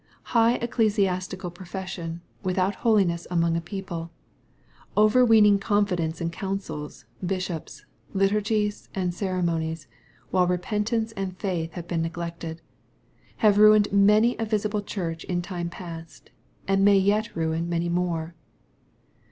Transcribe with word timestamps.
High 0.33 0.53
ecclesiastical 0.55 1.51
profession, 1.51 2.21
without 2.41 2.73
holiness 2.77 3.27
among 3.29 3.55
a 3.55 3.61
people,— 3.61 4.09
overweening 4.97 5.59
confidence 5.59 6.19
in 6.19 6.31
councils, 6.31 7.05
bishops, 7.23 7.85
liturgies, 8.11 8.89
and 8.95 9.13
ceremonies, 9.13 9.87
while 10.31 10.47
repen 10.47 10.87
tance 10.87 11.11
and 11.11 11.37
faith 11.37 11.73
have 11.73 11.87
been 11.87 12.01
neglected,— 12.01 12.63
have 13.45 13.59
ruined 13.59 13.93
many 13.93 14.35
a 14.39 14.45
visible 14.45 14.81
church 14.81 15.23
in 15.25 15.43
time 15.43 15.69
past, 15.69 16.31
and 16.67 16.83
may 16.83 16.97
yet 16.97 17.35
ruin 17.35 17.69
many 17.69 17.87
more. 17.87 18.33